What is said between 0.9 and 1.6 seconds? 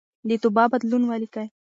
ولیکئ.